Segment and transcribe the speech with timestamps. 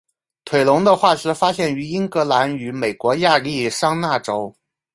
[0.45, 4.51] 腿龙的化石发现于英格兰与美国亚利桑那州。